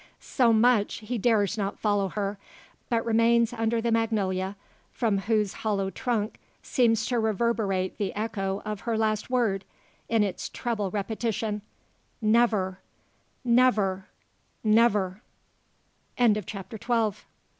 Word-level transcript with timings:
So 0.19 0.51
much, 0.51 0.95
he 1.01 1.19
dares 1.19 1.59
not 1.59 1.77
follow 1.77 2.07
her, 2.09 2.39
but 2.89 3.05
remains 3.05 3.53
under 3.53 3.79
the 3.79 3.91
magnolia; 3.91 4.55
from 4.91 5.19
whose 5.19 5.53
hollow 5.61 5.91
trunk 5.91 6.39
seems 6.63 7.05
to 7.05 7.19
reverberate 7.19 7.99
the 7.99 8.11
echo 8.15 8.63
of 8.65 8.79
her 8.79 8.97
last 8.97 9.29
word, 9.29 9.63
in 10.09 10.23
its 10.23 10.49
treble 10.49 10.89
repetition: 10.89 11.61
"never 12.19 12.79
never 13.45 14.07
never!" 14.63 15.21
CHAPTER 16.17 16.79
THIRTEEN. 16.79 17.13